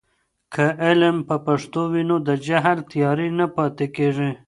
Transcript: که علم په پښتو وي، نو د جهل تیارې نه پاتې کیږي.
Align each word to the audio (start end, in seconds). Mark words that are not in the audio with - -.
که 0.53 0.65
علم 0.87 1.17
په 1.27 1.35
پښتو 1.45 1.81
وي، 1.91 2.03
نو 2.09 2.17
د 2.27 2.29
جهل 2.45 2.79
تیارې 2.91 3.27
نه 3.39 3.45
پاتې 3.55 3.85
کیږي. 3.95 4.31